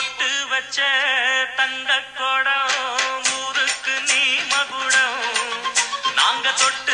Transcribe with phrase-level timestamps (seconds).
[0.00, 0.78] போட்டு வச்ச
[1.56, 2.76] தங்க குடம்
[3.38, 4.20] ஊருக்கு நீ
[4.52, 5.18] மகுடம்.
[6.18, 6.89] நாங்க தொட்டு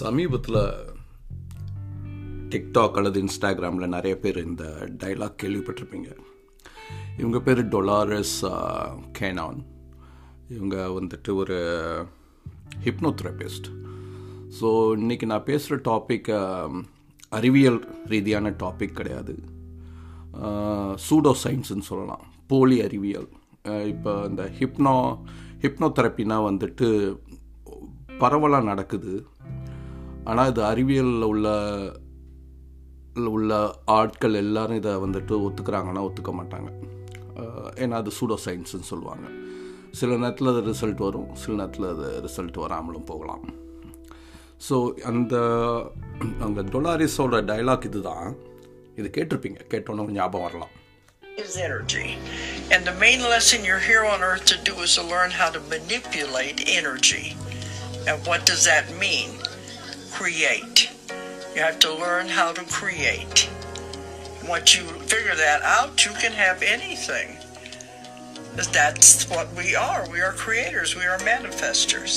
[0.00, 0.62] சமீபத்தில்
[2.52, 4.64] டிக்டாக் அல்லது இன்ஸ்டாகிராமில் நிறைய பேர் இந்த
[5.02, 6.10] டைலாக் கேள்விப்பட்டிருப்பீங்க.
[7.20, 8.38] இவங்க பேர் டொலாரஸ்
[9.18, 9.60] கேனான்
[10.56, 11.58] இவங்க வந்துட்டு ஒரு
[12.84, 13.68] ஹிப்னோதெரபிஸ்ட்
[14.60, 14.68] ஸோ
[15.00, 16.30] இன்றைக்கி நான் பேசுகிற டாபிக்
[17.38, 17.80] அறிவியல்
[18.12, 19.34] ரீதியான டாபிக் கிடையாது.
[21.06, 22.24] சூடோ சயின்ஸ்னு சொல்லலாம்.
[22.52, 23.28] போலி அறிவியல்.
[23.92, 24.94] இப்போ இந்த ஹிப்னோ
[25.64, 26.88] ஹிப்னோதெரப்பினா வந்துட்டு
[28.22, 29.14] பரவலாக நடக்குது.
[30.24, 31.48] ஆனால் இது அறிவியலில் உள்ள
[33.16, 33.52] உள்ள
[33.84, 36.70] ஆட்கள் எல்லாரும் இதை வந்துட்டு ஒத்துக்கிறாங்கன்னா ஒத்துக்க மாட்டாங்க
[37.82, 39.28] ஏன்னா அது சூடோ சயின்ஸ்னு சொல்லுவாங்க
[39.92, 43.44] சில நேரத்தில் அது ரிசல்ட் வரும் சில நேரத்தில் அது ரிசல்ட் வராமலும் போகலாம்
[44.68, 44.76] ஸோ
[45.10, 45.34] அந்த
[46.40, 48.36] அந்த டொலாரிஸோட டைலாக் இதுதான்
[48.96, 50.74] இது கேட்டிருப்பீங்க கேட்டோன்னே ஞாபகம் வரலாம்
[51.40, 52.18] is energy.
[52.72, 55.60] And the main lesson you're here on earth to do is to learn how to
[55.60, 57.36] manipulate energy.
[58.08, 59.30] And what does that mean?
[60.19, 60.79] Create.
[61.53, 63.37] You have to learn how to create.
[64.47, 67.29] Once you figure that out, you can have anything.
[68.49, 70.01] 'Cause that's what we are.
[70.09, 70.89] We are creators.
[70.95, 72.13] We are manifestors.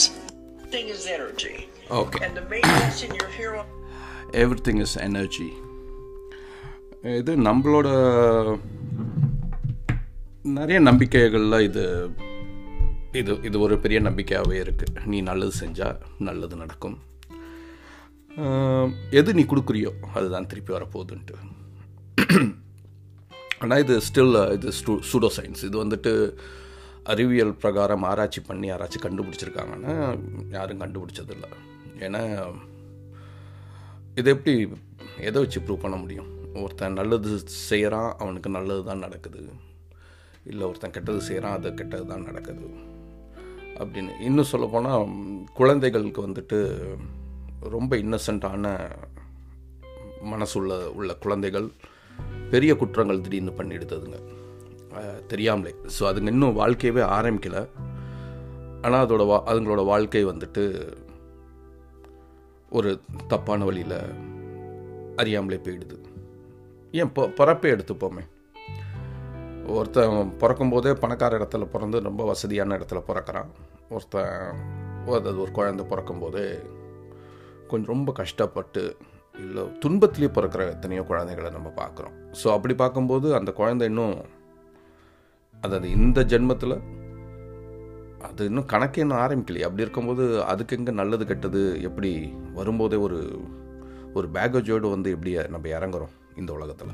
[0.71, 1.57] Thing is energy.
[1.99, 3.67] Okay And the main lesson you're here on
[4.35, 5.49] every thing is energy
[7.19, 7.89] இது நம்மளோட
[10.53, 11.85] நிறைய நம்பிக்கைகளில் இது
[13.13, 17.12] இது இது ஒரு பெரிய நம்பிக்கையாகவே இருக்குது நீ நல்லது செஞ்சால் நல்லது நடக்கும் ஆஹ்,
[19.20, 21.36] எது நீ கொடுக்குறியோ அதுதான் திருப்பி வரப்போகுதுன்ட்டு.
[23.64, 26.12] ஆனால் இது ஸ்டில் இது ஸ்டூ சூடோ சயின்ஸ் இது வந்துட்டு
[27.12, 29.94] அறிவியல் பிரகாரம் ஆராய்ச்சி பண்ணி யாராச்சும் கண்டுபிடிச்சிருக்காங்கன்னா
[30.58, 31.48] யாரும் கண்டுபிடிச்சதில்ல.
[32.06, 32.22] ஏன்னா
[34.20, 34.54] இது எப்படி
[35.30, 36.30] எதை வச்சு ப்ரூவ் பண்ண முடியும்?
[36.64, 37.30] ஒருத்தன் நல்லது
[37.70, 39.42] செய்கிறான் அவனுக்கு நல்லது தான் நடக்குது.
[40.52, 42.68] இல்லை ஒருத்தன் கெட்டது செய்கிறான் அது கெட்டது தான் நடக்குது.
[43.82, 45.14] அப்படின்னு இன்னும் சொல்லப்போனால்
[45.60, 46.60] குழந்தைகளுக்கு வந்துட்டு
[47.70, 48.92] ரொம்ப இன்னசென்ட்டான
[50.32, 51.72] மனசுள்ள உள்ள குழந்தைகள்
[52.50, 54.20] பெரிய குற்றங்கள் திடீர்னு பண்ணிடுதுங்க
[55.28, 55.76] தெரியாமலே.
[55.96, 57.68] ஸோ அதுங்க இன்னும் வாழ்க்கையவே ஆரம்பிக்கலை.
[58.82, 60.64] ஆனால் அதோட வா அதுங்களோட வாழ்க்கை வந்துட்டு
[62.70, 63.98] ஒரு தப்பான வழியில்
[65.16, 65.98] அறியாமலே போயிடுது.
[66.92, 68.24] ஏன் பொ பிறப்பே எடுத்துப்போமே.
[69.68, 73.52] ஒருத்தன் பிறக்கும்போதே பணக்கார இடத்துல பிறந்து ரொம்ப வசதியான இடத்துல பிறக்கிறான்.
[73.90, 74.36] ஒருத்தன்
[75.06, 76.60] அது ஒரு குழந்தை பிறக்கும்போதே
[77.74, 78.84] கொஞ்சம் ரொம்ப கஷ்டப்பட்டு
[79.36, 82.16] இல்லை துன்பத்திலே பிறக்கிற எத்தனையோ குழந்தைகளை நம்ம பார்க்குறோம்.
[82.40, 84.18] ஸோ அப்படி பார்க்கும்போது அந்த குழந்தை இன்னும்
[85.64, 86.76] அதாவது இந்த ஜென்மத்தில்
[88.28, 89.66] அது இன்னும் கணக்கே இன்னும் ஆரம்பிக்கலையே.
[89.68, 92.12] அப்படி இருக்கும்போது அதுக்கு எங்கே நல்லது கெட்டது எப்படி
[92.60, 93.20] வரும்போதே ஒரு
[94.18, 96.94] ஒரு பேகேஜோடு வந்து எப்படி நம்ம இறங்குறோம் இந்த உலகத்தில்?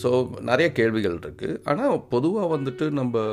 [0.00, 0.08] ஸோ
[0.50, 3.24] நிறைய கேள்விகள் இருக்குது ஆனால் பொதுவாக வந்துட்டு நம்ம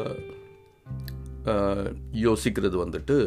[2.25, 3.17] யோசிக்கிறது வந்துட்டு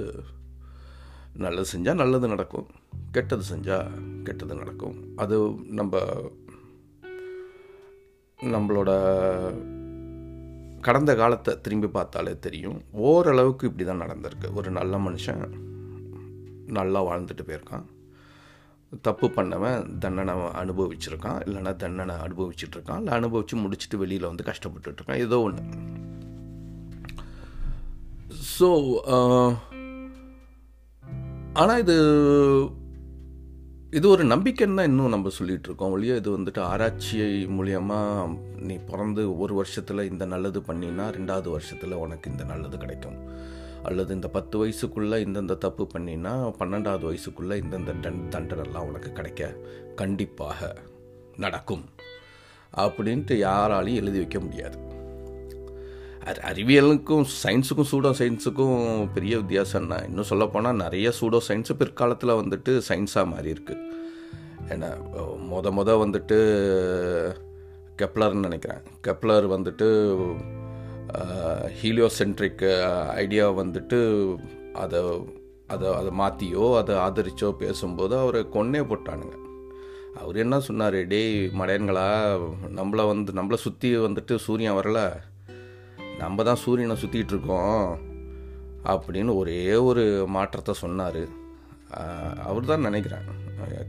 [1.45, 2.69] நல்லது செஞ்சால் நல்லது நடக்கும்.
[3.17, 3.93] கெட்டது செஞ்சால்
[4.27, 4.97] கெட்டது நடக்கும்.
[5.23, 5.37] அது
[5.81, 6.03] நம்ம
[8.39, 8.91] நம்மளோட
[10.87, 12.79] கடந்த காலத்தை திரும்பி பார்த்தாலே தெரியும்.
[13.09, 14.49] ஓரளவுக்கு இப்படி தான் நடந்திருக்கு.
[14.59, 15.43] ஒரு நல்ல மனுஷன்
[16.79, 17.87] நல்லா வாழ்ந்துட்டு போயிருக்கான்.
[19.07, 21.39] தப்பு பண்ணவன் தண்டனை அனுபவிச்சிருக்கான்.
[21.47, 25.65] இல்லைன்னா தண்டனை அனுபவிச்சுட்டு இருக்கான் இல்லை அனுபவித்து முடிச்சுட்டு வெளியில் வந்து கஷ்டப்பட்டுருக்கான் ஏதோ ஒன்று
[28.57, 28.69] ஸோ
[31.61, 31.97] ஆனால் இது
[33.97, 38.37] இது ஒரு நம்பிக்கைன்னு தான் இன்னும் நம்ம சொல்லிட்டு இருக்கோம் ஒழிய இது வந்துட்டு ஆராய்ச்சியை மூலியமாக
[38.69, 43.19] நீ பிறந்து ஒரு வருஷத்தில் இந்த நல்லது பண்ணினா ரெண்டாவது வருஷத்தில் உனக்கு இந்த நல்லது கிடைக்கும்.
[43.83, 49.51] அல்லது இந்த பத்து வயசுக்குள்ளே இந்தந்த தப்பு பண்ணினா பன்னெண்டாவது வயசுக்குள்ளே இந்தந்த டன் தண்டனெல்லாம் உனக்கு கிடைக்க
[49.95, 50.73] கண்டிப்பாக
[51.37, 51.85] நடக்கும்.
[52.85, 54.92] அப்படின்ட்டு யாராலையும் எழுதி வைக்க முடியாது.
[56.31, 58.83] அறிவியலுக்கும் சயின்ஸுக்கும் சூடோ சயின்ஸுக்கும்
[59.15, 63.77] பெரிய வித்தியாசம் தான் இன்னும் சொல்லப்போனால் நிறைய சூடோ சயின்ஸு பிற்காலத்தில் வந்துட்டு சயின்ஸாக மாறி இருக்கு
[64.73, 64.91] ஏன்னா
[65.53, 66.37] மொத மொத வந்துட்டு
[68.01, 68.83] கெப்லர்னு நினைக்கிறேன்.
[69.07, 69.89] கெப்லர் வந்துட்டு
[71.81, 72.65] ஹீலியோசென்ட்ரிக்
[73.23, 73.99] ஐடியா வந்துட்டு
[74.83, 75.01] அதை
[75.75, 79.37] அதை அதை மாற்றியோ அதை ஆதரிச்சோ பேசும்போது அவரை கொன்னே போட்டானுங்க.
[80.21, 80.99] அவர் என்ன சொன்னார்?
[81.13, 82.07] டேய் மடையன்களா
[82.79, 85.01] நம்மளை வந்து நம்மளை சுற்றி வந்துட்டு சூரியன் வரல.
[86.23, 87.85] நம்ம தான் சூரியனை சுற்றிட்டு இருக்கோம்
[88.93, 90.05] அப்படின்னு ஒரே ஒரு
[90.37, 91.23] மாற்றத்தை சொன்னார்.
[92.49, 93.27] அவர் தான் நினைக்கிறேன்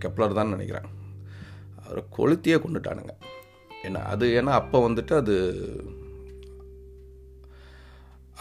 [0.04, 0.88] கெப்லர் தான் நினைக்கிறேன்
[1.84, 3.14] அவரை கொளுத்தியே கொண்டுட்டானுங்க.
[3.86, 5.36] ஏன்னா அது ஏன்னா அப்போ வந்துட்டு அது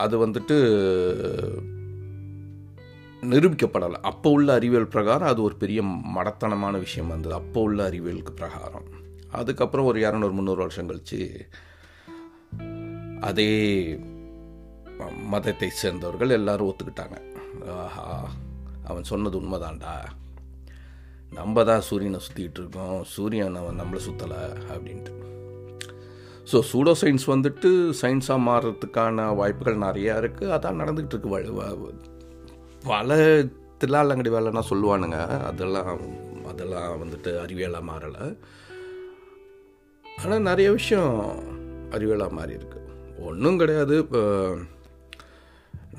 [0.03, 0.57] அது வந்துட்டு
[3.33, 3.99] நிரூபிக்கப்படலை.
[4.11, 5.81] அப்போ உள்ள அறிவியல் பிரகாரம் அது ஒரு பெரிய
[6.17, 7.35] மடத்தனமான விஷயம் வந்தது.
[7.41, 8.89] அப்போ உள்ள அறிவியலுக்கு பிரகாரம்.
[9.41, 11.21] அதுக்கப்புறம் ஒரு இரநூறு முந்நூறு வருஷம் கழிச்சு
[13.29, 13.51] அதே
[15.33, 17.17] மதத்தை சேர்ந்தவர்கள் எல்லாரும் ஒத்துக்கிட்டாங்க.
[17.77, 18.07] ஆஹா
[18.91, 19.95] அவன் சொன்னது உண்மைதான்டா.
[21.39, 22.97] நம்ம தான் சூரியனை சுற்றிக்கிட்டு இருக்கோம்.
[23.15, 24.41] சூரியன் அவன் நம்மளை சுற்றலை
[24.73, 25.13] அப்படின்ட்டு.
[26.51, 27.69] ஸோ சூடோ சயின்ஸ் வந்துட்டு
[28.01, 31.93] சயின்ஸாக மாறுறதுக்கான வாய்ப்புகள் நிறையா இருக்குது அதான் நடந்துக்கிட்டு இருக்கு.
[32.93, 33.17] பல
[33.83, 35.21] தில்லாலங்கடி வேலைன்னா சொல்லுவானுங்க.
[35.51, 35.91] அதெல்லாம்
[36.53, 38.25] அதெல்லாம் வந்துட்டு அறிவியலாக மாறலை.
[40.05, 41.17] ஆனால் நிறைய விஷயம்
[41.97, 42.81] அறிவியலாக மாறி இருக்கு
[43.31, 43.95] ஒன்றும் கிடையாது.
[44.05, 44.23] இப்போ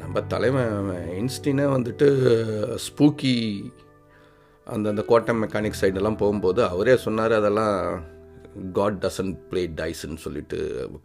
[0.02, 0.74] நம்ம தலைவன்
[1.22, 2.08] இன்ஸ்டினே வந்துட்டு
[2.86, 3.36] ஸ்பூக்கி
[4.68, 7.76] அந்த அந்த கோட்டம் மெக்கானிக் சைடெல்லாம் போகும்போது அவரே சொன்னார் அதெல்லாம்
[8.78, 10.58] காட் டசன்ட் ப்ளே டைஸ்ன்னு சொல்லிட்டு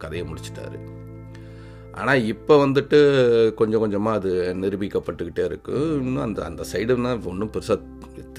[0.03, 0.79] கதையை முடிச்சிட்டாரு.
[1.99, 2.97] ஆனால் இப்போ வந்துட்டு
[3.59, 4.31] கொஞ்சம் கொஞ்சமாக அது
[4.63, 7.79] நிரூபிக்கப்பட்டுக்கிட்டே இருக்குது இன்னும் அந்த அந்த சைடுனா ஒன்றும் பெருசாக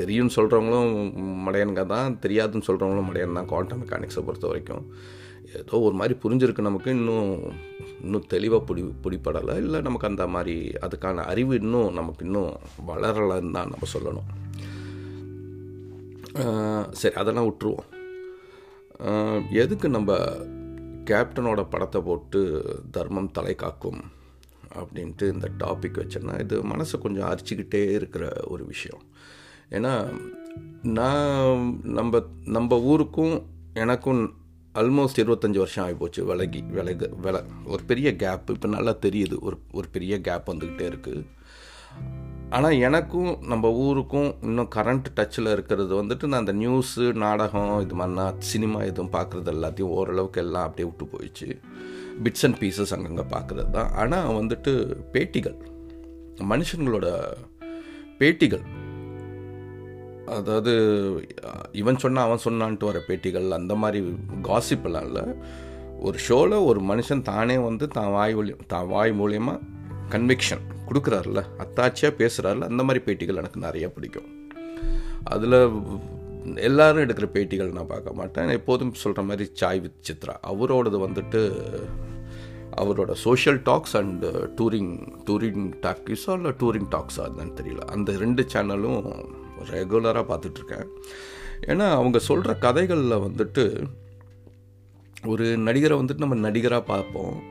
[0.00, 0.92] தெரியும்னு சொல்கிறவங்களும்
[1.46, 4.84] மடையனுங்க தான் தெரியாதுன்னு சொல்கிறவங்களும் மடையன் தான் குவாண்டம் மெக்கானிக்ஸை பொறுத்த வரைக்கும்.
[5.60, 6.90] ஏதோ ஒரு மாதிரி புரிஞ்சிருக்கு நமக்கு.
[6.98, 7.32] இன்னும்
[8.02, 12.52] இன்னும் தெளிவாக பிடி பிடிப்படலை இல்லை நமக்கு அந்த மாதிரி அதுக்கான அறிவு இன்னும் நமக்கு இன்னும்
[12.86, 14.28] வளரலைன்னு தான் நம்ம சொல்லணும்.
[16.90, 17.86] சரி அதெல்லாம் விட்டுருவோம்.
[19.50, 20.16] எதுக்கு நம்ம
[21.10, 22.40] கேப்டனோட படத்தை போட்டு
[22.90, 24.00] தர்மம் தலை காக்கும்
[24.80, 29.02] அப்படின்ட்டு இந்த டாபிக் வச்சேன்னா இது மனசை கொஞ்சம் அரிச்சிக்கிட்டே இருக்கிற ஒரு விஷயம்.
[29.70, 29.92] ஏன்னா
[30.82, 33.34] நான் நம்ம நம்ம ஊருக்கும்
[33.74, 34.22] எனக்கும்
[34.74, 36.20] ஆல்மோஸ்ட் இருபத்தஞ்சி வருஷம் ஆகிப்போச்சு.
[36.24, 39.36] விலகி விலகு வில ஒரு பெரிய கேப் இப்போ நல்லா தெரியுது.
[39.40, 41.22] ஒரு ஒரு பெரிய கேப் வந்துக்கிட்டே இருக்குது
[42.50, 48.34] ஆனால் எனக்கும் நம்ம ஊருக்கும் இன்னும் கரண்ட் டச்சில் இருக்கிறது வந்துட்டு நான் அந்த நியூஸு நாடகம் இது மாதிரினா
[48.38, 51.48] சினிமா எதுவும் பார்க்குறது எல்லாத்தையும் ஓரளவுக்கு எல்லாம் அப்படியே விட்டு போயிடுச்சு.
[52.22, 53.90] பிட்ஸ் அண்ட் பீசஸ் அங்கங்கே பார்க்குறது தான்.
[53.92, 54.72] ஆனால் வந்துட்டு
[55.12, 55.58] பேட்டிகள்.
[56.52, 57.08] மனுஷங்களோட
[58.18, 58.64] பேட்டிகள்.
[60.36, 60.72] அதாவது
[61.80, 64.00] இவன் சொன்னால் அவன் சொன்னான்ட்டு வர பேட்டிகள் அந்த மாதிரி
[64.48, 65.34] காசிப்பெல்லாம் எல்லாம் இல்லை.
[66.08, 69.64] ஒரு ஷோவில் ஒரு மனுஷன் தானே வந்து தான் வாய் ஒலி தான் வாய் மூலியமாக
[70.14, 74.30] கன்விக்ஷன் கொடுக்குறாருல அத்தாச்சியாக பேசுகிறாருல அந்த மாதிரி பேட்டிகள் எனக்கு நிறைய பிடிக்கும்.
[75.34, 75.58] அதில்
[76.68, 78.54] எல்லாரும் எடுக்கிற பேட்டிகள் நான் பார்க்க மாட்டேன்.
[78.58, 80.34] எப்போதும் சொல்கிற மாதிரி சாய் வித் சித்ரா.
[80.52, 81.42] அவரோடது வந்துட்டு
[82.82, 84.28] அவரோட social talks and
[84.58, 84.92] touring
[85.28, 87.84] touring டாக்கிஸோ இல்லை டூரிங் டாக்ஸா என்னன்னு தெரியல.
[87.94, 89.00] அந்த ரெண்டு சேனலும்
[89.64, 90.86] ரெகுலராக பார்த்துட்ருக்கேன்.
[91.66, 93.84] ஏன்னா அவங்க சொல்கிற கதைகளில் வந்துட்டு
[95.26, 97.42] ஒரு நடிகரை வந்துட்டு நம்ம நடிகராக பார்ப்போம்.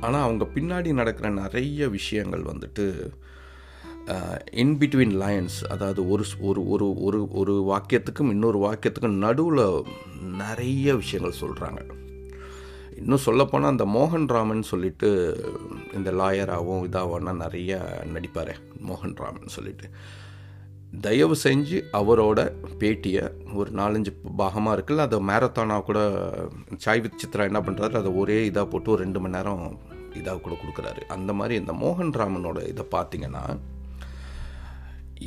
[0.00, 3.14] ஆனால் அவங்க பின்னாடி நடக்கிற நிறைய விஷயங்கள் வந்துட்டு
[4.52, 9.82] இன் பிட்வீன் லைன்ஸ் அதாவது ஒரு ஸ்- ஒரு ஒரு ஒரு ஒரு வாக்கியத்துக்கும் இன்னொரு வாக்கியத்துக்கும் நடுவில்
[10.20, 11.90] நிறைய விஷயங்கள் சொல்கிறாங்க
[12.96, 15.38] இன்னும் சொல்லப்போனால் அந்த மோகன் ராமன் சொல்லிட்டு
[15.92, 18.54] இந்த லாயராகவும் இதாகவும் நிறைய நடிப்பார்
[18.88, 19.88] மோகன் ராமன் சொல்லிட்டு.
[21.00, 22.40] தயவு செஞ்சு அவரோட
[22.78, 23.24] பேட்டியை
[23.54, 26.00] ஒரு நாலஞ்சு பாகமாக இருக்குல்ல அதை மேரத்தானாக கூட
[26.76, 29.78] சாய் வித் சித்ரா என்ன பண்ணுறாரு அதை ஒரே இதாக போட்டு ஒரு ரெண்டு மணி நேரம்
[30.14, 31.00] இதாக கூட கொடுக்குறாரு.
[31.16, 33.44] அந்த மாதிரி இந்த மோகன் ராமனோட இதை பார்த்தீங்கன்னா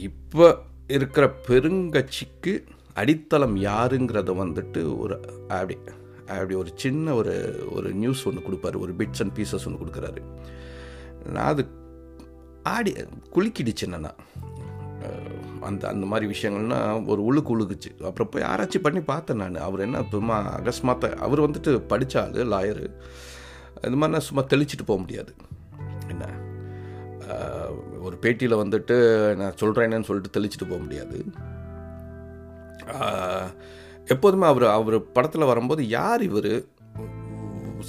[0.07, 0.47] இப்போ
[0.87, 2.53] இருக்கிற பெருங்கட்சிக்கு
[2.93, 5.15] அடித்தளம் யாருங்கிறத வந்துட்டு ஒரு
[5.47, 5.77] அப்படி
[6.25, 7.35] அப்படி ஒரு சின்ன ஒரு
[7.71, 10.21] ஒரு நியூஸ் ஒன்று கொடுப்பாரு ஒரு பிட்ஸ் அண்ட் பீசஸ் ஒன்று கொடுக்குறாரு.
[11.33, 11.65] நான் அது
[12.63, 12.91] ஆடி
[13.35, 14.11] குலுக்கிடுச்சு என்னன்னா
[15.67, 16.79] அந்த அந்த மாதிரி விஷயங்கள்னா
[17.11, 19.57] ஒரு உழுக்கு உழுகுச்சு அப்புறம் போய் ஆராய்ச்சி பண்ணி பார்த்தேன் நான்.
[19.67, 22.85] அவர் என்ன சும்மா அகஸ்மாத்த அவர் வந்துட்டு படித்தாள் லாயரு.
[23.87, 25.33] இது மாதிரினா சும்மா தெளிச்சிட்டு போக முடியாது.
[26.09, 26.25] என்ன?
[28.01, 28.95] ஒரு பேட்டியில் வந்துட்டு
[29.35, 31.17] நான் சொல்கிறேன்னு சொல்லிட்டு தெளிச்சிட்டு போக முடியாது.
[34.05, 36.53] எப்போதுமே அவர் அவர் படத்தில் வரும்போது யார் இவர்?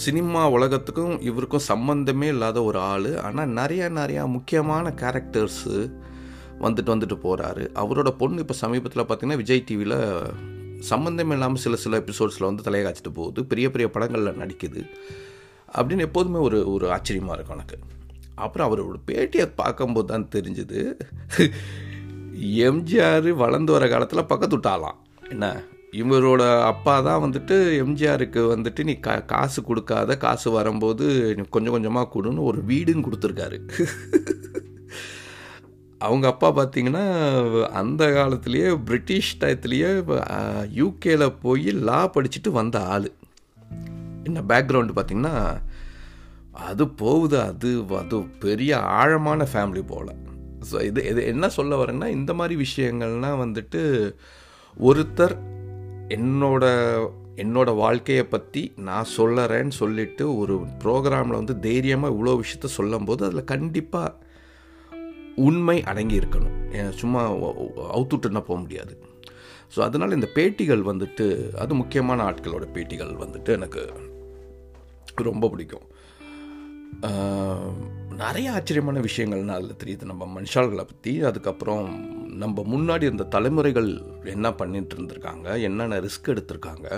[0.04, 3.08] சினிமா உலகத்துக்கும் இவருக்கும் சம்பந்தமே இல்லாத ஒரு ஆள்.
[3.18, 5.76] ஆனால் நிறையா நிறையா முக்கியமான கேரக்டர்ஸு
[6.60, 9.98] வந்துட்டு வந்துட்டு போகிறாரு அவரோட பொண்ணு இப்போ சமீபத்தில் பார்த்தீங்கன்னா விஜய் டிவியில்
[10.78, 13.44] சம்மந்தம் இல்லாமல் சில சில எபிசோட்ஸில் வந்து தலையை காய்ச்சிட்டு போகுது.
[13.44, 14.82] பெரிய பெரிய படங்களில் நடிக்குது.
[15.74, 17.78] அப்படின்னு எப்போதுமே ஒரு ஒரு ஆச்சரியமாக இருக்கும் எனக்கு.
[18.34, 20.80] அப்புறம் அவரோட பேட்டியை பார்க்கும்போது தான் தெரிஞ்சுது
[22.68, 24.98] எம்ஜிஆர் வளர்ந்து வர காலத்தில் பக்கத்து விட்டாலாம்.
[25.30, 25.62] என்ன?
[25.92, 32.10] இவரோட அப்பா தான் வந்துட்டு எம்ஜிஆருக்கு வந்துட்டு நீ கா காசு கொடுக்காத காசு வரும்போது நீ கொஞ்சம் கொஞ்சமாக
[32.14, 33.58] கொடுன்னு ஒரு வீடும் கொடுத்துருக்காரு.
[36.00, 37.04] அவங்க அப்பா பார்த்தீங்கன்னா
[37.80, 39.90] அந்த காலத்துலேயே பிரிட்டிஷ் டயத்துலேயே
[40.80, 43.08] யூகேல போய் லா படிச்சுட்டு வந்த ஆள்.
[44.24, 45.34] என்ன பேக்ரவுண்டு பார்த்தீங்கன்னா
[46.68, 50.10] அது போகுது அது அது பெரிய ஆழமான ஃபேமிலி போல்.
[50.70, 53.82] ஸோ இது இது என்ன சொல்ல வரேன்னா இந்த மாதிரி விஷயங்கள்லாம் வந்துட்டு
[54.80, 55.36] ஒருத்தர்
[56.08, 56.64] என்னோட
[57.36, 60.54] என்னோட வாழ்க்கையை பற்றி நான் சொல்லறேன்னு சொல்லிட்டு ஒரு
[60.84, 64.28] ப்ரோக்ராமில் வந்து தைரியமாக இவ்வளோ விஷயத்த சொல்லும்போது அதில் கண்டிப்பாக
[65.46, 66.56] உண்மை அடங்கி இருக்கணும்.
[66.78, 67.22] ஏன் சும்மா
[67.94, 68.94] அவுத்துட்டுன்னா போக முடியாது.
[69.74, 71.26] ஸோ அதனால் இந்த பேட்டிகள் வந்துட்டு
[71.62, 73.82] அது முக்கியமான ஆட்களோட பேட்டிகள் வந்துட்டு எனக்கு
[75.30, 75.86] ரொம்ப பிடிக்கும்.
[78.22, 80.10] நிறைய ஆச்சரியமான விஷயங்கள்னா அதில் தெரியுது.
[80.10, 81.86] நம்ம மனுஷாள்களை பற்றி அதுக்கப்புறம்
[82.42, 83.90] நம்ம முன்னாடி இருந்த தலைமுறைகள்
[84.34, 86.88] என்ன பண்ணிட்டு இருந்திருக்காங்க என்னென்ன ரிஸ்க் எடுத்திருக்காங்க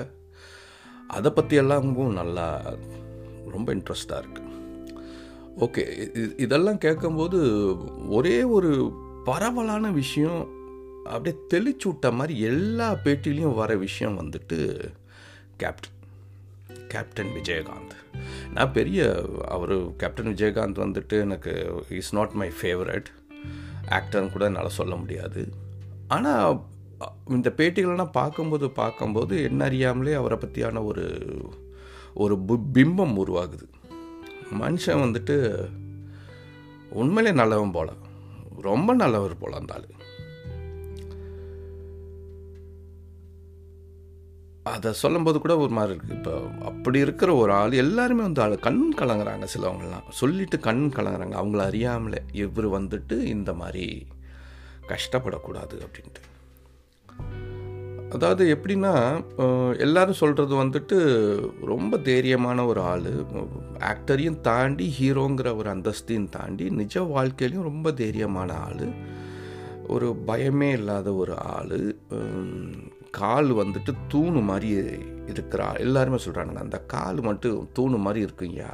[1.18, 2.46] அதை பற்றியெல்லாம் நல்லா
[3.54, 4.51] ரொம்ப இன்ட்ரெஸ்டாக இருக்குது
[5.58, 7.74] ஓகே இதெல்லாம் கேட்கும்போது
[8.08, 8.92] ஒரே ஒரு
[9.24, 10.48] பரவலான விஷயம்
[11.04, 14.88] அப்படியே தெளிச்சு விட்ட மாதிரி எல்லா பேட்டிலையும் வர விஷயம் வந்துட்டு
[15.56, 15.90] கேப்டன்
[16.88, 17.90] கேப்டன் விஜயகாந்த்.
[18.54, 23.04] நான் பெரிய அவர் கேப்டன் விஜயகாந்த் வந்துட்டு எனக்கு இஸ் நாட் மை ஃபேவரட்
[23.88, 25.52] ஆக்டர்னு கூட என்னால் சொல்ல முடியாது.
[26.08, 26.62] ஆனால்
[27.28, 31.18] இந்த பேட்டிகளெல்லாம் பார்க்கும்போது பார்க்கும்போது என்ன அறியாமலே அவரை பற்றியான ஒரு
[32.14, 33.81] ஒரு பு- பிம்பம் உருவாகுது.
[34.60, 35.36] மனுஷன் வந்துட்டு
[36.90, 37.92] உண்மையிலே நல்லவன் போல
[38.60, 39.88] ரொம்ப நல்லவர் போல அந்த ஆள்.
[44.62, 48.92] அதை சொல்லும்போது கூட ஒரு மாதிரி இருக்குது இப்போ அப்படி இருக்கிற ஒரு ஆள் எல்லாருமே வந்து ஆள் கண்
[48.96, 50.10] கலங்குறாங்க சிலவங்கள்லாம்.
[50.10, 51.36] சொல்லிட்டு கண் கலங்குறாங்க.
[51.36, 54.06] அவங்கள அறியாமலே இவர் வந்துட்டு இந்த மாதிரி
[54.88, 56.22] கஷ்டப்படக்கூடாது அப்படின்ட்டு.
[58.12, 58.94] அதாவது எப்படின்னா
[59.78, 60.98] எல்லாரும் சொல்கிறது வந்துட்டு
[61.66, 63.08] ரொம்ப தைரியமான ஒரு ஆள்.
[63.92, 68.84] ஆக்டரையும் தாண்டி ஹீரோங்கிற ஒரு அந்தஸ்தையும் தாண்டி நிஜ வாழ்க்கையிலையும் ரொம்ப தைரியமான ஆள்.
[69.86, 71.78] ஒரு பயமே இல்லாத ஒரு ஆள்.
[73.20, 74.70] கால் வந்துட்டு தூணு மாதிரி
[75.26, 75.84] இருக்கிற ஆள்.
[75.86, 78.72] எல்லாருமே சொல்கிறாங்க அந்த கால் மட்டும் தூணு மாதிரி இருக்குங்கய்யா.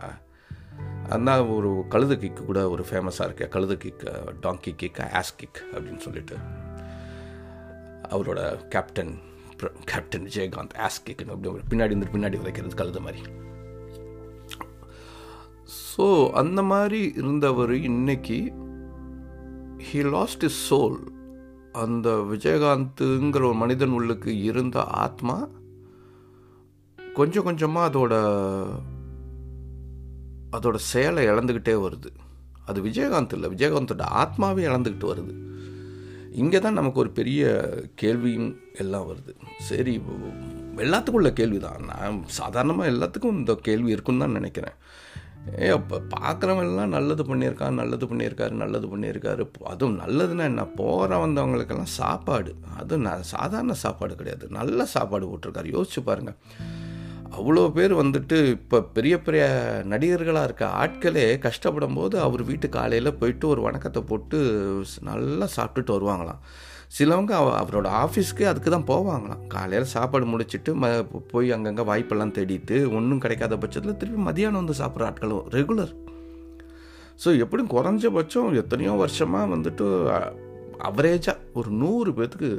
[1.09, 3.49] அதான் ஒரு கழுது கிக்கு கூட ஒரு ஃபேமஸாக இருக்கு.
[3.49, 4.07] கழுது kick
[4.43, 6.37] donkey kick ass kick அப்படின்னு சொல்லிட்டு.
[8.09, 9.15] அவரோட கேப்டன்
[9.59, 13.21] அப்புறம் கேப்டன் விஜயகாந்த் ஆஸ் கேட்கணும் அப்படி பின்னாடி இருந்து பின்னாடி உதைக்கிறது கழுத மாதிரி.
[15.79, 18.39] ஸோ அந்த மாதிரி இருந்தவர் இன்னைக்கு
[19.87, 20.99] ஹீ லாஸ்ட் இஸ் சோல்
[21.73, 25.49] அந்த விஜயகாந்துங்கிற ஒரு மனிதன் உள்ளுக்கு இருந்த ஆத்மா
[27.15, 28.15] கொஞ்சம் கொஞ்சமாக அதோட
[30.57, 32.13] அதோட செயலை இழந்துக்கிட்டே வருது.
[32.65, 35.35] அது விஜயகாந்த் இல்லை விஜயகாந்தோட ஆத்மாவே இழந்துக்கிட்டு வருது.
[36.43, 37.43] இங்கே தான் நமக்கு ஒரு பெரிய
[38.03, 38.51] கேள்வியும்
[38.83, 39.33] எல்லாம் வருது.
[39.69, 39.95] சரி
[40.85, 44.77] எல்லாத்துக்கும் உள்ள கேள்வி தான் நான் சாதாரணமாக எல்லாத்துக்கும் இந்த கேள்வி இருக்குன்னு தான் நினைக்கிறேன்.
[45.63, 49.45] ஏ அப்போ பார்க்குறவங்கெல்லாம் நல்லது பண்ணியிருக்காரு நல்லது பண்ணியிருக்காரு நல்லது பண்ணியிருக்காரு.
[49.73, 50.65] அதுவும் நல்லதுன்னா என்ன?
[50.81, 52.53] போகிற வந்தவங்களுக்கெல்லாம் சாப்பாடு.
[52.81, 54.47] அதுவும் நான் சாதாரண சாப்பாடு கிடையாது.
[54.59, 55.71] நல்ல சாப்பாடு போட்டிருக்காரு.
[55.77, 56.39] யோசிச்சு பாருங்கள்
[57.37, 59.43] அவ்வளோ பேர் வந்துட்டு இப்போ பெரிய பெரிய
[59.93, 64.39] நடிகர்களாக இருக்க ஆட்களே கஷ்டப்படும் போது அவர் வீட்டு காலையில் போயிட்டு ஒரு வணக்கத்தை போட்டு
[65.09, 66.41] நல்லா சாப்பிட்டுட்டு வருவாங்களாம்.
[66.97, 69.43] சிலவங்க அவ அவரோட ஆஃபீஸ்க்கு அதுக்கு தான் போவாங்களாம்.
[69.55, 70.91] காலையில் சாப்பாடு முடிச்சுட்டு ம
[71.33, 75.93] போய் அங்கங்கே வாய்ப்பெல்லாம் தேடிட்டு ஒன்றும் கிடைக்காத பட்சத்தில் திருப்பி மதியானம் வந்து சாப்பிட்ற ஆட்களும் ரெகுலர்.
[77.25, 79.87] ஸோ எப்படியும் குறைஞ்சபட்சம் எத்தனையோ வருஷமாக வந்துட்டு
[80.91, 82.51] அவரேஜாக ஒரு நூறு பேர்த்துக்கு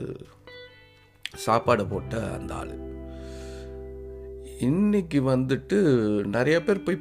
[1.45, 2.73] சாப்பாடு போட்ட அந்த ஆள்.
[4.67, 5.77] இன்னைக்கு வந்துட்டு
[6.35, 6.97] நிறைய பேர் போய்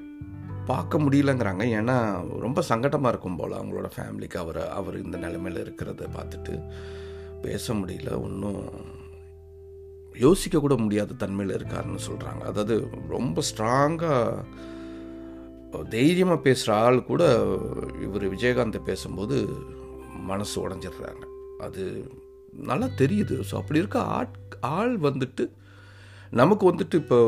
[0.67, 1.65] பார்க்க முடியலங்கிறாங்க.
[1.79, 1.97] ஏன்னா
[2.45, 6.55] ரொம்ப சங்கடமாக இருக்கும் போல் அவங்களோட ஃபேமிலிக்கு அவர் அவர் இந்த நிலைமையில் இருக்கிறத பார்த்துட்டு
[7.43, 8.11] பேச முடியல.
[8.27, 8.63] ஒன்றும்
[10.25, 12.77] யோசிக்க கூட முடியாத தன்மையில் இருக்காருன்னு சொல்கிறாங்க அதாவது
[13.09, 14.45] ரொம்ப ஸ்ட்ராங்காக
[15.97, 17.23] தைரியமாக பேசுகிற ஆள் கூட
[18.07, 19.39] இவர் விஜயகாந்த் பேசும்போது
[20.31, 21.25] மனசு உடஞ்சிடுறாங்க.
[21.67, 21.85] அது
[22.71, 23.37] நல்லா தெரியுது.
[23.51, 25.45] ஸோ அப்படி இருக்க ஆட் ஆள் வந்துட்டு
[26.31, 27.19] நமக்கு வந்துட்டு இப்போ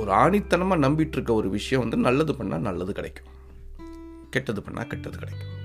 [0.00, 3.30] ஒரு ஆணித்தனமாக நம்பிட்டு இருக்க ஒரு விஷயம் வந்து நல்லது பண்ணால் நல்லது கிடைக்கும்.
[4.34, 5.56] கெட்டது பண்ணால் கெட்டது கிடைக்கும்.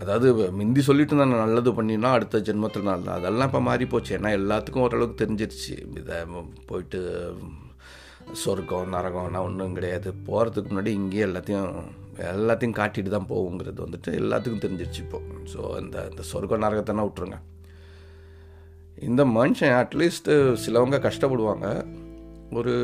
[0.00, 4.16] அதாவது முந்தி சொல்லிட்டு நான் நல்லது பண்ணினா அடுத்த ஜென்மத்தில் நல்லது அதெல்லாம் இப்போ மாறி போச்சு.
[4.18, 5.76] ஏன்னா எல்லாத்துக்கும் ஓரளவுக்கு தெரிஞ்சிருச்சு.
[6.00, 6.18] இதை
[6.66, 7.00] போயிட்டு
[8.42, 10.08] சொர்க்கம் நரகம்னா ஒன்றும் கிடையாது.
[10.28, 11.70] போகிறதுக்கு முன்னாடி இங்கேயே எல்லாத்தையும்
[12.32, 17.38] எல்லாத்தையும் காட்டிட்டு தான் போகுங்கிறது வந்துட்டு எல்லாத்துக்கும் தெரிஞ்சிருச்சு இப்போது ஸோ இந்த இந்த சொர்க்கம் நரகத்தைனா விட்டுருங்க.
[19.06, 21.66] இந்த மனுஷன் அட்லீஸ்ட்டு சிலவங்க கஷ்டப்படுவாங்க.
[22.52, 22.74] ஒரு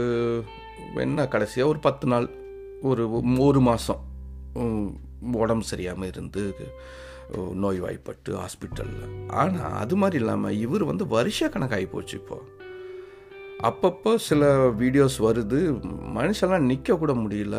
[0.95, 2.27] என்ன கடைசியாக ஒரு பத்து நாள்
[2.83, 3.05] ஒரு
[3.39, 4.03] ஒரு மாதம்
[5.33, 6.43] உடம்பு சரியாமல் இருந்து
[7.63, 9.07] நோய்வாய்ப்பட்டு ஹாஸ்பிட்டலில்
[9.41, 12.39] ஆனால் அது மாதிரி இல்லாமல் இவர் வந்து வருஷ கணக்காகி போச்சு இப்போ.
[13.69, 14.45] அப்பப்போ சில
[14.81, 15.61] வீடியோஸ் வருது
[16.17, 17.59] மனுஷெல்லாம் நிற்க கூட முடியல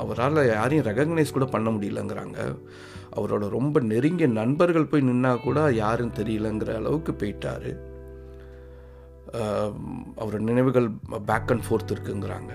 [0.00, 2.38] அவரால் யாரையும் ரெகக்னைஸ் கூட பண்ண முடியலங்கிறாங்க.
[3.18, 7.70] அவரோட ரொம்ப நெருங்கிய நண்பர்கள் போய் நின்னா கூட யாருன்னு தெரியலங்கிற அளவுக்கு போயிட்டார்.
[9.34, 9.46] அவரோட
[10.22, 10.88] அவர் நினைவுகள்
[11.30, 12.52] பேக் அண்ட் ஃபோர்த் இருக்குங்கிறாங்க.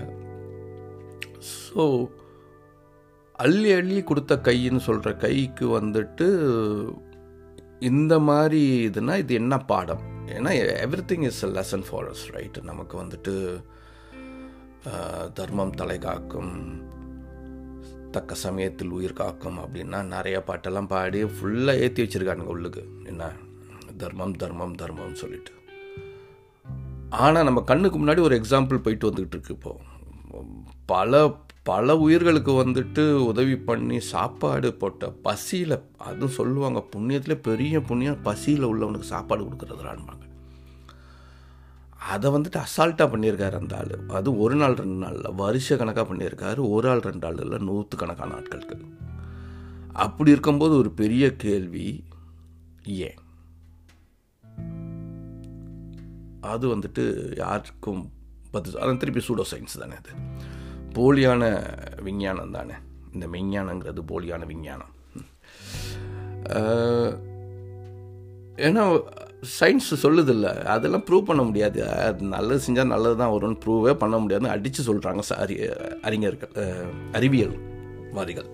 [1.52, 1.84] ஸோ
[3.44, 6.28] அள்ளி அள்ளி கொடுத்த கைன்னு சொல்கிற கைக்கு வந்துட்டு
[7.90, 10.04] இந்த மாதிரி இதுனா இது என்ன பாடம்?
[10.36, 10.50] ஏன்னா
[11.10, 13.34] everything is a lesson for us right நமக்கு வந்துட்டு
[15.34, 16.84] தர்மம் தலை காக்கும்
[18.10, 22.88] தக்க சமயத்தில் உயிர் காக்கும் அப்படின்னா நிறைய பாட்டெல்லாம் பாடி ஃபுல்லாக ஏற்றி வச்சிருக்கானுங்க உள்ளுக்கு.
[23.04, 23.32] என்ன?
[23.96, 25.52] தர்மம் தர்மம் தர்மம்னு சொல்லிட்டு.
[27.10, 29.76] ஆனால் நம்ம கண்ணுக்கு முன்னாடி ஒரு எக்ஸாம்பிள் போயிட்டு வந்துக்கிட்டு இருக்கு இப்போ.
[30.86, 38.66] பல பல உயிர்களுக்கு வந்துட்டு உதவி பண்ணி சாப்பாடு போட்ட பசியில் அதுவும் சொல்லுவாங்க புண்ணியத்தில் பெரிய புண்ணியம் பசியில்
[38.66, 40.24] உள்ளவனுக்கு சாப்பாடு கொடுக்குறதுலான்பாங்க
[41.98, 43.98] அதை வந்துட்டு அசால்ட்டாக பண்ணியிருக்காரு அந்த ஆள்.
[44.08, 46.68] அது ஒரு நாள் ரெண்டு நாளில் வருஷ கணக்காக பண்ணியிருக்காரு.
[46.68, 48.80] ஒரு ஆள் ரெண்டு ஆள் இல்லை நூற்று கணக்கான ஆட்களுக்கு.
[49.92, 52.04] அப்படி இருக்கும்போது ஒரு பெரிய கேள்வி
[52.84, 53.14] ஏன்?
[56.40, 58.12] அது வந்துட்டு யாருக்கும்
[58.50, 60.10] பத்து அதான் திருப்பி சூடோ சயின்ஸ் தானே அது.
[60.94, 61.62] போலியான
[62.02, 62.72] விஞ்ஞானம் தானே.
[63.12, 64.94] இந்த விஞ்ஞானங்கிறது போலியான விஞ்ஞானம்.
[68.56, 69.02] ஏன்னா
[69.58, 70.48] சயின்ஸ் சொல்லுதில்ல.
[70.74, 71.78] அதெல்லாம் ப்ரூவ் பண்ண முடியாது.
[72.06, 75.56] அது நல்லது செஞ்சால் நல்லது தான் வரும்னு ப்ரூவே பண்ண முடியாதுன்னு அடித்து சொல்கிறாங்க அறி
[76.08, 76.52] அறிஞர்கள்
[77.18, 77.56] அறிவியல்
[78.18, 78.50] வாதிகள்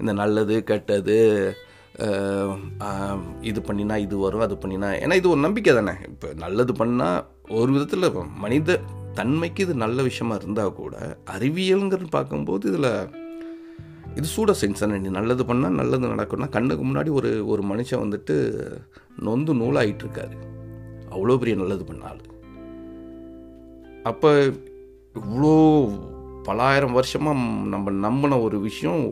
[0.00, 1.18] இந்த நல்லது கெட்டது
[3.50, 5.94] இது பண்ணினா இது வரும் அது பண்ணினா ஏன்னா இது ஒரு நம்பிக்கை தானே.
[6.12, 7.20] இப்போ நல்லது பண்ணால்
[7.58, 8.08] ஒரு விதத்தில்
[8.44, 8.78] மனித
[9.18, 10.96] தன்மைக்கு இது நல்ல விஷயமா இருந்தால் கூட
[11.34, 12.90] அறிவியலுங்கிறது பார்க்கும்போது இதில்
[14.16, 14.98] இது சூட சென்ஸ் தானே.
[14.98, 18.36] நீ நல்லது பண்ணால் நல்லது நடக்கும்னா கண்ணுக்கு முன்னாடி ஒரு ஒரு மனுஷன் வந்துட்டு
[19.18, 20.36] நொந்து நூலாகிட்டு இருக்காரு
[21.10, 22.20] அவ்வளோ பெரிய நல்லது பண்ணால்
[24.02, 24.30] அப்போ
[25.14, 25.52] இவ்வளோ
[26.42, 29.04] பலாயிரம் வருஷமாக நம்ம நம்பின ஒரு விஷயம்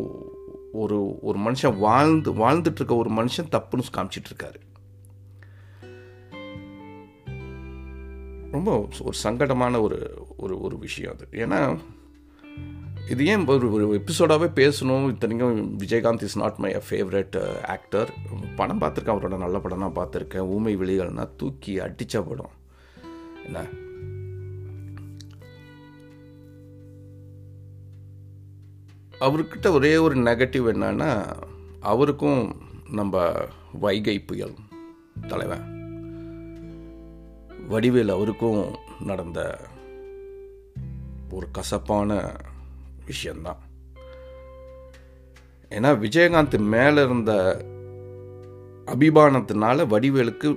[0.73, 4.61] ஒரு ஒரு மனுஷன் வாழ்ந்து வாழ்ந்துட்டு இருக்க ஒரு மனுஷன் தப்புன்னு காமிச்சிட்ருக்காரு
[8.53, 9.99] ரொம்ப ஒரு சங்கடமான ஒரு
[10.37, 11.27] ஒரு ஒரு விஷயம் அது.
[11.33, 11.61] ஏன்னா
[13.11, 15.09] இது ஏன் ஒரு ஒரு எபிசோடாகவே பேசணும்?
[15.09, 18.13] இத்தனைக்கும் Vijayakanth is not my favourite actor
[18.57, 20.39] படம் பார்த்துருக்கேன் அவரோட நல்ல படம் தான் பார்த்துருக்கேன்.
[20.39, 22.51] ஊமை விழிகள்னா தூக்கி அடித்த படம்.
[23.45, 23.67] என்ன?
[29.21, 31.27] அவர்கிட்ட ஒரே ஒரு நெகட்டிவ் என்னன்னா
[31.81, 32.57] அவருக்கும்
[32.91, 33.33] நம்ம
[33.73, 34.55] வைகை புயல்
[35.29, 35.73] தலைவன்.
[37.69, 39.59] வடிவேல் அவருக்கும் நடந்த
[41.31, 42.37] ஒரு கசப்பான
[43.07, 43.61] விஷயந்தான்.
[45.71, 47.33] ஏன்னா விஜயகாந்த் மேலே இருந்த
[48.87, 50.49] அபிமானத்தினால வடிவேலுக்கு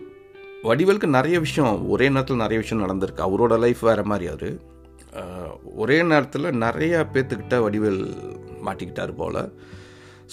[0.63, 3.27] வடிவேலுக்கு நிறைய விஷயம் ஒரே நேரத்தில் நிறைய விஷயம் நடந்திருக்கு.
[3.27, 4.49] அவரோட லைஃப் வேறு மாதிரி அவர்.
[5.75, 8.01] ஒரே நேரத்தில் நிறைய பேத்துக்கிட்ட வடிவேல்
[8.65, 9.41] மாட்டிக்கிட்டார் போல்.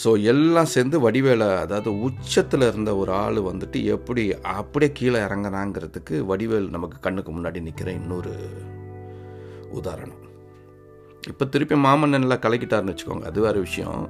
[0.04, 4.22] ஸோ எல்லாம் சேர்ந்து வடிவேலை அதாவது உச்சத்தில் இருந்த ஒரு ஆள் வந்துட்டு எப்படி
[4.58, 8.34] அப்படியே கீழே இறங்கினாங்கிறதுக்கு வடிவேல் நமக்கு கண்ணுக்கு முன்னாடி நிற்கிற இன்னொரு
[9.70, 10.23] உதாரணம்.
[11.28, 14.04] இப்போ திருப்பி மாமன்னன்ல கலக்கிட்டாருன்னு வச்சுக்கோங்க அது வேறு விஷயம்.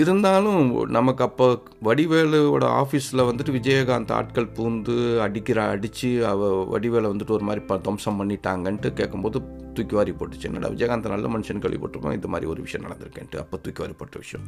[0.00, 1.46] இருந்தாலும் நமக்கு அப்போ
[1.84, 8.18] வடிவேலுவோட ஆஃபீஸில் வந்துட்டு விஜயகாந்த் ஆட்கள் பூந்து அடிக்கிற அடித்து அவ வடிவேலை வந்துட்டு ஒரு மாதிரி ப துவம்சம்
[8.20, 9.40] பண்ணிட்டாங்கன்ட்டு கேட்கும்போது
[9.74, 10.46] தூக்கி வாரி போட்டுச்சு.
[10.50, 14.46] என்னடா விஜயகாந்த் நல்ல மனுஷன் கேள்விப்பட்டிருப்போம் இந்த மாதிரி ஒரு விஷயம் நடந்திருக்கேன்ட்டு அப்போ தூக்கி வாரி போட்ட விஷயம்.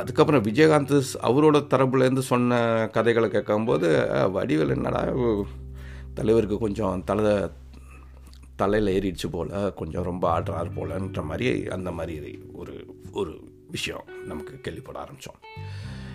[0.00, 0.94] அதுக்கப்புறம் விஜயகாந்த்
[1.30, 2.60] அவரோட தரப்புலேருந்து சொன்ன
[2.92, 3.90] கதைகளை கேட்கும்போது
[4.36, 5.02] வடிவேல் என்னடா
[6.14, 7.34] தலைவருக்கு கொஞ்சம் தலை
[8.56, 12.74] தலையில் ஏறிடுச்சு போல் கொஞ்சம் ரொம்ப ஆடுறாரு போலன்ற மாதிரி அந்த மாதிரி ஒரு
[13.12, 13.34] ஒரு
[13.70, 15.40] விஷயம் நமக்கு கேள்விப்பட ஆரம்பித்தோம்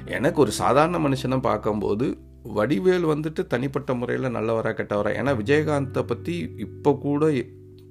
[0.05, 2.17] எனக்கு ஒரு சாதாரண மனுஷனை பார்க்கும்போது
[2.55, 7.31] வடிவேல் வந்துட்டு தனிப்பட்ட முறையில் நல்லவரா கெட்டவரா ஏன்னா விஜயகாந்தை பற்றி இப்போ கூட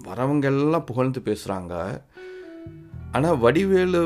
[0.04, 1.74] வரவங்க எல்லாம் புகழ்ந்து பேசுகிறாங்க
[3.12, 4.00] ஆனால் வடிவேலு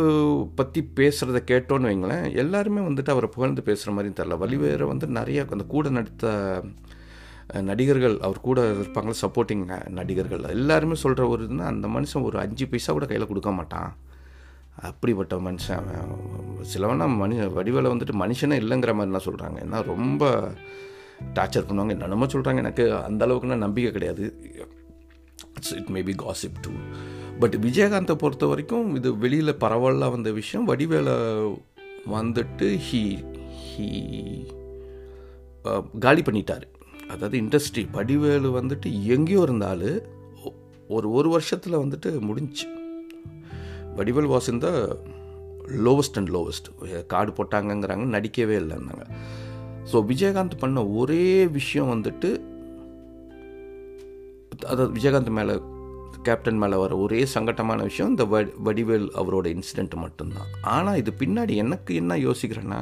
[0.55, 5.65] பற்றி பேசுகிறத கேட்டோன்னு வைங்களேன் எல்லாருமே வந்துட்டு அவரை புகழ்ந்து பேசுகிற மாதிரி தெரில வடிவேலை வந்து நிறைய அந்த
[5.65, 6.27] கூட நடித்த
[7.61, 12.93] நடிகர்கள் அவர் கூட இருப்பாங்கள சப்போர்ட்டிங் நடிகர்கள் எல்லாருமே சொல்கிற ஒரு இதுனா அந்த மனுஷன் ஒரு அஞ்சு பைசா
[12.93, 13.91] கூட கையில் கொடுக்க மாட்டான்.
[14.89, 15.89] அப்படிப்பட்ட மனுஷன்
[16.73, 20.23] சிலவனா மனு வடிவேலை வந்துட்டு மனுஷனே இல்லைங்கிற மாதிரிலாம் சொல்கிறாங்க ஏன்னா ரொம்ப
[21.35, 21.95] டார்ச்சர் பண்ணுவாங்க.
[21.97, 24.25] என்னென்னமோ சொல்கிறாங்க எனக்கு அந்த அளவுக்குன்னா நம்பிக்கை கிடையாது.
[25.79, 26.73] It maybe gossip too
[27.41, 30.69] but விஜயகாந்தை பொறுத்த வரைக்கும் இது வெளியில் பரவலாக வந்த விஷயம்.
[30.69, 31.17] வடிவேலை
[32.17, 33.03] வந்துட்டு ஹீ
[33.69, 33.89] ஹீ
[35.65, 36.67] uh, காலி பண்ணிட்டார்.
[37.13, 39.89] அதாவது இண்டஸ்ட்ரி படிவேலு வந்துட்டு எங்கேயோ இருந்தால்
[40.97, 42.67] ஒரு ஒரு வருஷத்தில் வந்துட்டு முடிஞ்சு.
[43.99, 44.69] வடிவேல் வாஸ் இந்த
[45.87, 46.69] லோவஸ்ட் அண்ட் லோவஸ்ட்
[47.13, 49.05] காடு போட்டாங்கங்கிறாங்க நடிக்கவே இல்லைன்னாங்க.
[49.91, 51.25] ஸோ விஜயகாந்த் பண்ண ஒரே
[51.59, 52.31] விஷயம் வந்துட்டு
[54.71, 55.55] அதாவது விஜயகாந்த் மேலே
[56.27, 60.51] கேப்டன் மேலே வர ஒரே சங்கட்டமான விஷயம் இந்த வ வடிவேல் அவரோட இன்சிடெண்ட் மட்டும்தான்.
[60.75, 62.81] ஆனால் இது பின்னாடி எனக்கு என்ன யோசிக்கிறேன்னா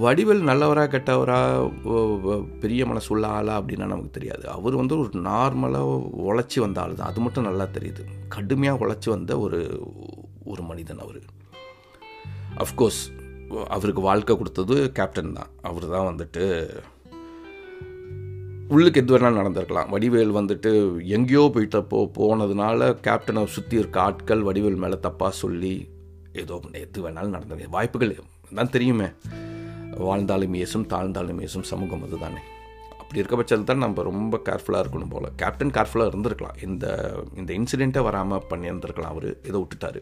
[0.00, 1.38] வடிவேல் நல்லவரா கெட்டவரா
[2.62, 4.44] பெரிய மனசு உள்ள ஆளா அப்படின்னா நமக்கு தெரியாது.
[4.48, 5.96] அவர் வந்து ஒரு நார்மலாக
[6.28, 7.10] உழைச்சி வந்த ஆள் தான்.
[7.10, 8.04] அது மட்டும் நல்லா தெரியுது.
[8.34, 9.60] கடுமையாக உழைச்சி வந்த ஒரு
[10.52, 11.20] ஒரு மனிதன் அவர்.
[12.64, 13.02] அஃப்கோர்ஸ்
[13.76, 15.52] அவருக்கு வாழ்க்கை கொடுத்தது கேப்டன் தான்.
[15.70, 16.44] அவர் தான் வந்துட்டு
[18.74, 19.92] உள்ளுக்கு எது வேணாலும் நடந்திருக்கலாம்.
[19.94, 20.70] வடிவேல் வந்துட்டு
[21.16, 25.74] எங்கேயோ போயிட்டப்போ போனதுனால கேப்டனை சுற்றி இருக்க ஆட்கள் வடிவேல் மேலே தப்பாக சொல்லி
[26.44, 27.72] ஏதோ எது வேணாலும் நடந்தது.
[27.76, 28.18] வாய்ப்புகள்
[28.60, 29.10] தான் தெரியுமே.
[29.98, 32.42] வாழ்ந்தாலும் ஏசும் தாழ்ந்தாலும் ஏசும் சமூகம் அதுதானே.
[33.00, 35.28] அப்படி இருக்க பட்சத்தில் தான் நம்ம ரொம்ப கேர்ஃபுல்லாக இருக்கணும் போல்.
[35.40, 36.58] கேப்டன் கேர்ஃபுல்லாக இருந்திருக்கலாம்.
[36.66, 36.84] இந்த
[37.40, 39.28] இந்த இன்சிடெண்ட்டை வராமல் பண்ணியிருந்திருக்கலாம் அவர்.
[39.48, 40.00] இதை விட்டுட்டார்.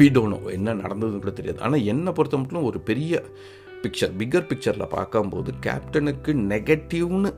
[0.00, 1.60] வி டோனோ என்ன நடந்ததுன்னு கூட தெரியாது.
[1.66, 3.22] ஆனால் என்னை பொறுத்த மட்டும் ஒரு பெரிய
[3.84, 7.30] பிக்சர் பிக்கர் பிக்சரில் பார்க்கும்போது கேப்டனுக்கு நெகட்டிவ்னு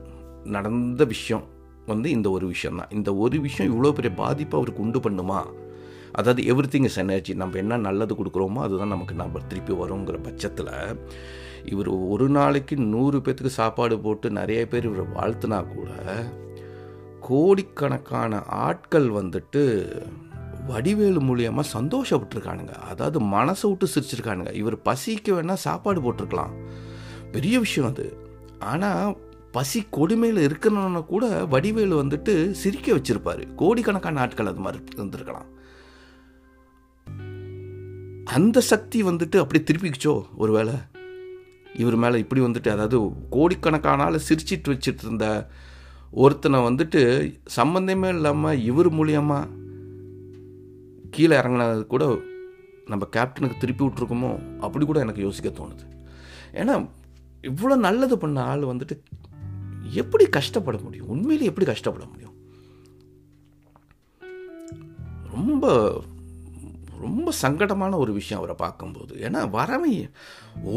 [0.55, 1.45] நடந்த விஷயம்
[1.87, 2.91] வந்து இந்த ஒரு விஷயம் தான்.
[2.97, 5.39] இந்த ஒரு விஷயம் இவ்வளோ பெரிய பாதிப்பை அவருக்கு உண்டு பண்ணுமா?
[6.19, 10.73] அதாவது எவ்ரி திங் இஸ் எனர்ஜி நம்ம என்ன நல்லது கொடுக்குறோமோ அதுதான் நமக்கு நம்ம திருப்பி வருங்கிற பட்சத்தில்
[11.65, 15.89] இவர் ஒரு நாளைக்கு நூறு பேர்த்துக்கு சாப்பாடு போட்டு நிறைய பேர் இவரை வாழ்த்துனா கூட
[17.19, 19.61] கோடிக்கணக்கான ஆட்கள் வந்துட்டு
[20.67, 22.73] வடிவேலு மூலியமாக சந்தோஷப்பட்டிருக்கானுங்க.
[22.73, 24.53] அதாவது மனசை விட்டு சிரிச்சிருக்கானுங்க.
[24.53, 26.53] இவர் பசிக்கு வேணால் சாப்பாடு போட்டிருக்கலாம்.
[27.31, 28.17] பெரிய விஷயம் அது.
[28.59, 29.17] ஆனால்
[29.51, 33.55] பசி கொடுமையில் இருக்கணும்னு கூட வடிவேலு வந்துட்டு சிரிக்க வச்சிருப்பாரு.
[33.55, 35.49] கோடிக்கணக்கான ஆட்கள் அது மாதிரி இருந்திருக்கலாம்.
[38.23, 40.73] அந்த சக்தி வந்துட்டு அப்படி திருப்பிக்குச்சோ ஒருவேளை
[41.73, 42.99] இவர் மேலே இப்படி வந்துட்டு அதாவது
[43.31, 45.49] கோடிக்கணக்கானால சிரிச்சிட்டு வச்சுட்டு இருந்த
[46.11, 47.01] ஒருத்தனை வந்துட்டு
[47.55, 49.49] சம்மந்தமே இல்லாமல் இவர் மூலியமாக
[51.11, 52.19] கீழே இறங்கினது கூட
[52.85, 55.85] நம்ம கேப்டனுக்கு திருப்பி விட்ருக்கோமோ அப்படி கூட எனக்கு யோசிக்க தோணுது.
[56.53, 56.89] ஏன்னா
[57.41, 59.03] இவ்வளோ நல்லது பண்ண ஆள் வந்துட்டு
[59.91, 61.07] எப்படி கஷ்டப்பட முடியும்?
[61.07, 62.33] உண்மையிலே எப்படி கஷ்டப்பட முடியும்?
[65.35, 66.03] ரொம்ப
[67.05, 69.13] ரொம்ப சங்கடமான ஒரு விஷயம் அவரை பார்க்கும்போது.
[69.25, 69.93] ஏன்னா வரவை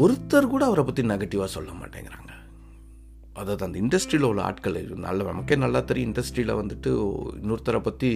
[0.01, 2.31] ஒருத்தர் கூட அவரை பற்றி நெகட்டிவாக சொல்ல மாட்டேங்கிறாங்க.
[3.39, 6.91] அதாவது அந்த இண்டஸ்ட்ரியில் உள்ள ஆட்கள் நல்ல நமக்கே நல்லா தெரியும் இண்டஸ்ட்ரியில் வந்துட்டு
[7.41, 8.11] இன்னொருத்தரை பற்றி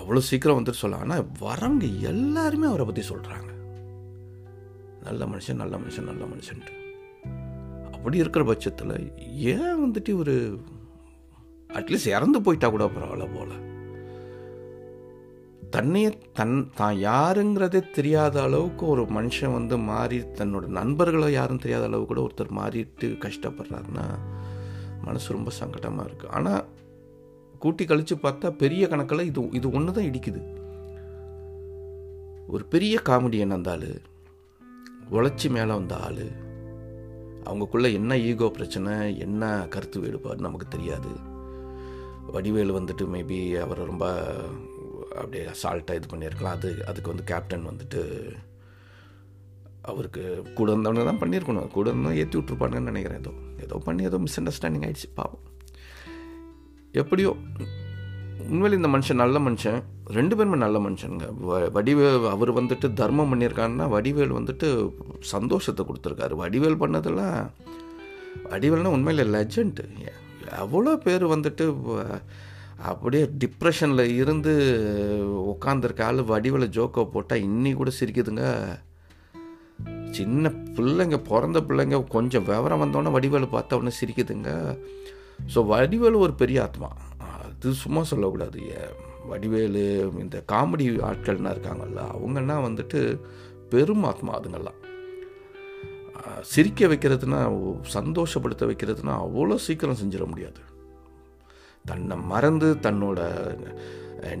[0.00, 3.50] அவ்வளோ சீக்கிரம் வந்துட்டு சொல்லலாம் ஆனால் வரவங்க எல்லாருமே அவரை பற்றி சொல்கிறாங்க
[5.06, 6.72] நல்ல மனுஷன் நல்ல மனுஷன் நல்ல மனுஷன்ட்டு.
[7.94, 8.94] அப்படி இருக்கிற பட்சத்தில்
[9.52, 10.34] ஏன் வந்துட்டு ஒரு
[11.70, 13.52] அட்லீஸ்ட் இறந்து போயிட்டா கூட பரவாயில்ல போல.
[15.70, 22.10] தன்னையே தன் தான் யாருங்கிறதே தெரியாத அளவுக்கு ஒரு மனுஷன் வந்து மாறி தன்னோட நண்பர்களை யாரும் தெரியாத அளவுக்கு
[22.14, 24.06] கூட ஒருத்தர் மாறிட்டு கஷ்டப்படுறாருன்னா
[25.04, 26.64] மனசு ரொம்ப சங்கடமாக இருக்குது ஆனால்
[27.58, 30.40] கூட்டி கழித்து பார்த்தா பெரிய கணக்கில் இது இது ஒன்று தான் இடிக்குது.
[32.48, 33.90] ஒரு பெரிய காமெடியன் அந்த ஆள்?
[35.10, 36.26] உழைச்சி மேலே வந்த ஆள்.
[37.44, 41.12] அவங்களுக்குள்ள என்ன ஈகோ பிரச்சனை என்ன கருத்து வேறுபாடு நமக்கு தெரியாது.
[42.34, 44.06] வடிவேலு வந்துட்டு மேபி அவர் ரொம்ப
[45.16, 46.44] அப்படியே அசால்ட்டாக இது பண்ணியிருக்கலாம்.
[46.44, 48.32] அது அதுக்கு வந்து கேப்டன் வந்துட்டு
[49.82, 51.68] அவருக்கு கூட இருந்தவனே தான் பண்ணியிருக்கணும்.
[51.68, 53.18] கூட இருந்தால் ஏற்றி விட்ருப்பானுங்கன்னு நினைக்கிறேன்.
[53.18, 53.30] ஏதோ
[53.62, 55.38] ஏதோ பண்ணி ஏதோ மிஸ் அண்டர்ஸ்டாண்டிங் ஆகிடுச்சு பாவம்.
[56.92, 57.36] எப்படியோ
[58.38, 59.82] உண்மையில் இந்த மனுஷன் நல்ல மனுஷன்.
[60.04, 61.34] ரெண்டு பேருமே நல்ல மனுஷனுங்க.
[61.46, 66.36] வ- வடிவேல் அவர் வந்துட்டு தர்மம் பண்ணியிருக்காருன்னா வடிவேல் வந்துட்டு சந்தோஷத்தை கொடுத்துருக்காரு.
[66.36, 67.50] வடிவேல் பண்ணதெல்லாம்
[68.50, 69.88] வடிவேல்னா உண்மையில் லெஜண்ட்டு
[70.58, 71.76] எவ்வளோ பேர் வந்துட்டு
[72.78, 74.52] அப்படியே டிப்ரெஷனில் இருந்து
[75.28, 78.64] உட்காந்துருக்க ஆள் வடிவேல ஜோக்கை போட்டால் இன்னி கூட சிரிக்குதுங்க.
[80.10, 84.78] சின்ன பிள்ளைங்க பிறந்த பிள்ளைங்க கொஞ்சம் விவரம் வந்தோடனே வடிவேலு பார்த்த உடனே சிரிக்குதுங்க.
[85.54, 86.96] ஸோ வடிவேலு ஒரு பெரிய ஆத்மா.
[87.18, 88.60] அது சும்மா சொல்லக்கூடாது.
[88.62, 88.94] ஏ-
[89.28, 93.20] வடிவேலு இந்த காமெடி ஆட்கள்னா இருக்காங்கல்ல அவங்கன்னா வந்துட்டு
[93.68, 94.84] பெரும் ஆத்மா அதுங்கெல்லாம்
[96.40, 100.74] சிரிக்க வைக்கிறதுனா சந்தோஷப்படுத்த வைக்கிறதுனா அவ்வளோ சீக்கிரம் செஞ்சிட முடியாது.
[101.86, 103.20] தன்னை மறந்து தன்னோட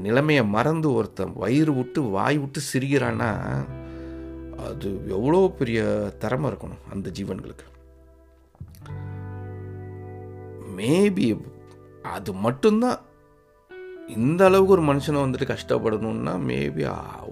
[0.04, 3.30] நிலைமையை மறந்து ஒருத்தன் வயிறு விட்டு வாய் விட்டு சிரிக்கிறான்னா
[4.66, 5.80] அது எவ்வளோ பெரிய
[6.18, 7.66] திறமை இருக்கணும் அந்த ஜீவன்களுக்கு.
[10.76, 11.28] மேபி
[12.14, 13.00] அது மட்டும்தான்.
[14.16, 16.82] இந்த அளவுக்கு ஒரு மனுஷனை வந்துட்டு கஷ்டப்படணும்னா மேபி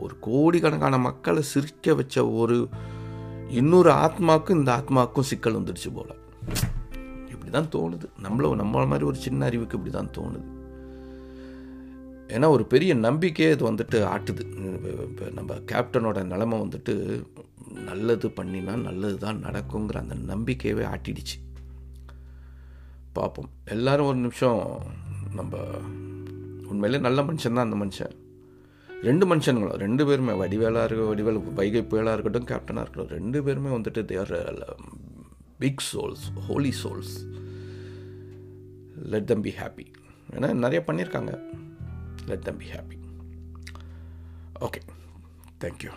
[0.02, 2.68] ஒரு கோடிக்கணக்கான மக்களை சிரிக்க வச்ச ஒரு
[3.48, 6.10] இன்னொரு ஆத்மாக்கும் இந்த ஆத்மாவுக்கும் சிக்கல் வந்துடுச்சு போல.
[7.56, 8.06] தான் தோணுது.
[8.26, 10.48] நம்மள நம்மள மாதிரி ஒரு சின்ன அறிவுக்கு இப்படி தான் தோணுது.
[12.34, 14.44] ஏன்னா ஒரு பெரிய நம்பிக்கையே இது வந்துட்டு ஆட்டுது.
[15.08, 16.94] இப்போ நம்ம கேப்டனோட நிலமை வந்துட்டு
[17.88, 21.36] நல்லது பண்ணினா நல்லது தான் நடக்குங்கிற அந்த நம்பிக்கையவே ஆட்டிடுச்சு.
[23.18, 24.60] பார்ப்போம் எல்லாரும் ஒரு நிமிஷம்
[25.38, 25.56] நம்ம
[26.72, 28.14] உண்மையிலே நல்ல மனுஷன் தான் அந்த மனுஷன்.
[29.08, 30.34] ரெண்டு மனுஷனுங்களும் ரெண்டு பேருமே.
[30.42, 34.34] வடிவேலாக இருக்க வடிவேல் வைகை புயலாக இருக்கட்டும் கேப்டனாக இருக்கட்டும் ரெண்டு பேருமே வந்துட்டு their
[35.62, 37.14] big souls holy souls
[39.04, 39.86] let them be happy
[40.30, 41.32] ஏன்னா நிறைய பண்ணியிருக்காங்க.
[42.26, 42.96] Let them be happy
[44.60, 44.80] okay
[45.60, 45.90] thank you